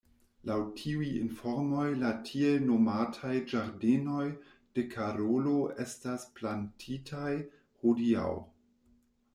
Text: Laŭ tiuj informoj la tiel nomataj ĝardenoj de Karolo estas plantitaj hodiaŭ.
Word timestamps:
Laŭ 0.49 0.55
tiuj 0.77 1.09
informoj 1.17 1.83
la 2.03 2.13
tiel 2.29 2.65
nomataj 2.71 3.35
ĝardenoj 3.53 4.25
de 4.79 4.87
Karolo 4.95 5.55
estas 5.87 6.27
plantitaj 6.41 7.31
hodiaŭ. 7.85 8.29